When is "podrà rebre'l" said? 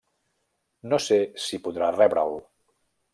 1.67-2.35